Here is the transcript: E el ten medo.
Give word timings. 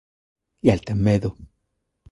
E 0.65 0.67
el 0.73 0.81
ten 0.87 0.99
medo. 1.07 1.29